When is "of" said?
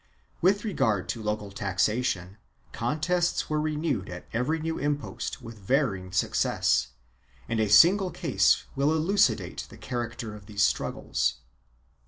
10.33-10.47